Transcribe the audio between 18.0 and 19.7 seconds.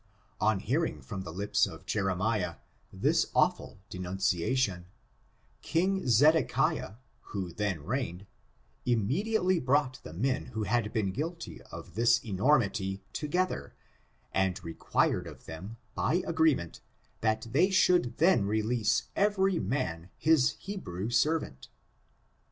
then release, every